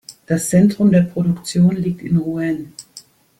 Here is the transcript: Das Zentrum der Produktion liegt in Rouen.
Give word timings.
Das 0.25 0.49
Zentrum 0.49 0.91
der 0.91 1.03
Produktion 1.03 1.75
liegt 1.75 2.01
in 2.01 2.17
Rouen. 2.17 2.73